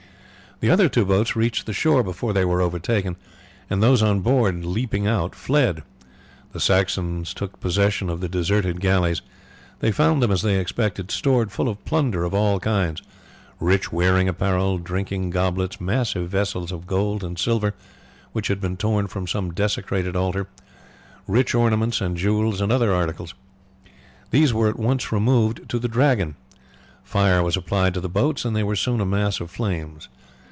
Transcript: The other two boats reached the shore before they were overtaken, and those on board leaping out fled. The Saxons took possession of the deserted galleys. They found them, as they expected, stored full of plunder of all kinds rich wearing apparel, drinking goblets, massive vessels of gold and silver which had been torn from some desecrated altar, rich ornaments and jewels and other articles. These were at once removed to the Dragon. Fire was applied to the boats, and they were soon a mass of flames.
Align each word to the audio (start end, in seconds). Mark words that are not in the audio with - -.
The 0.61 0.69
other 0.69 0.89
two 0.89 1.05
boats 1.05 1.35
reached 1.35 1.65
the 1.65 1.73
shore 1.73 2.03
before 2.03 2.33
they 2.33 2.45
were 2.45 2.61
overtaken, 2.61 3.15
and 3.67 3.81
those 3.81 4.03
on 4.03 4.19
board 4.19 4.63
leaping 4.63 5.07
out 5.07 5.33
fled. 5.33 5.81
The 6.53 6.59
Saxons 6.59 7.33
took 7.33 7.59
possession 7.59 8.09
of 8.11 8.21
the 8.21 8.29
deserted 8.29 8.79
galleys. 8.79 9.23
They 9.79 9.91
found 9.91 10.21
them, 10.21 10.31
as 10.31 10.43
they 10.43 10.59
expected, 10.59 11.09
stored 11.09 11.51
full 11.51 11.67
of 11.67 11.83
plunder 11.83 12.23
of 12.23 12.35
all 12.35 12.59
kinds 12.59 13.01
rich 13.59 13.91
wearing 13.91 14.29
apparel, 14.29 14.77
drinking 14.77 15.31
goblets, 15.31 15.81
massive 15.81 16.29
vessels 16.29 16.71
of 16.71 16.85
gold 16.85 17.23
and 17.23 17.39
silver 17.39 17.73
which 18.31 18.47
had 18.47 18.61
been 18.61 18.77
torn 18.77 19.07
from 19.07 19.25
some 19.25 19.55
desecrated 19.55 20.15
altar, 20.15 20.45
rich 21.27 21.55
ornaments 21.55 22.01
and 22.01 22.17
jewels 22.17 22.61
and 22.61 22.71
other 22.71 22.93
articles. 22.93 23.33
These 24.29 24.53
were 24.53 24.69
at 24.69 24.77
once 24.77 25.11
removed 25.11 25.67
to 25.69 25.79
the 25.79 25.87
Dragon. 25.87 26.35
Fire 27.03 27.41
was 27.41 27.57
applied 27.57 27.95
to 27.95 27.99
the 27.99 28.07
boats, 28.07 28.45
and 28.45 28.55
they 28.55 28.61
were 28.61 28.75
soon 28.75 29.01
a 29.01 29.07
mass 29.07 29.39
of 29.39 29.49
flames. 29.49 30.07